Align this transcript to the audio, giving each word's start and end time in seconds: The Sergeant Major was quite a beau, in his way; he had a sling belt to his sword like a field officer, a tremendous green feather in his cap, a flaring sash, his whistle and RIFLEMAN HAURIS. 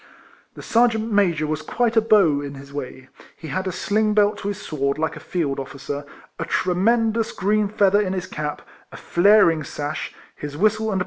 The 0.55 0.63
Sergeant 0.63 1.11
Major 1.11 1.45
was 1.45 1.61
quite 1.61 1.95
a 1.95 2.01
beau, 2.01 2.41
in 2.41 2.55
his 2.55 2.73
way; 2.73 3.09
he 3.37 3.49
had 3.49 3.67
a 3.67 3.71
sling 3.71 4.15
belt 4.15 4.39
to 4.39 4.47
his 4.47 4.59
sword 4.59 4.97
like 4.97 5.15
a 5.15 5.19
field 5.19 5.59
officer, 5.59 6.05
a 6.39 6.45
tremendous 6.45 7.31
green 7.31 7.67
feather 7.67 8.01
in 8.01 8.13
his 8.13 8.25
cap, 8.25 8.63
a 8.91 8.97
flaring 8.97 9.63
sash, 9.63 10.11
his 10.35 10.57
whistle 10.57 10.85
and 10.85 10.89
RIFLEMAN 10.89 10.97
HAURIS. 10.97 10.99